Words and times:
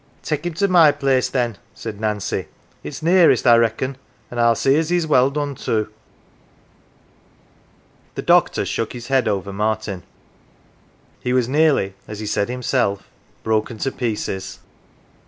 "Take 0.23 0.47
him 0.47 0.55
to 0.55 0.67
my 0.67 0.91
place, 0.91 1.29
then," 1.29 1.59
said 1.75 2.01
Nancy." 2.01 2.47
It's 2.83 3.03
nearest, 3.03 3.45
I 3.45 3.55
reckon, 3.57 3.97
an' 4.31 4.39
I'll 4.39 4.55
see 4.55 4.75
as 4.77 4.89
he's 4.89 5.05
well 5.05 5.29
done 5.29 5.53
to." 5.53 5.73
85 5.81 5.85
NANCY 5.85 5.91
The 8.15 8.21
doctor 8.23 8.65
shook 8.65 8.93
his 8.93 9.07
head 9.09 9.27
over 9.27 9.53
Martin: 9.53 10.01
he 11.19 11.33
was 11.33 11.47
nearly, 11.47 11.93
as 12.07 12.19
he 12.19 12.25
said 12.25 12.49
himself, 12.49 13.07
"broken 13.43 13.77
to 13.77 13.91
pieces." 13.91 14.57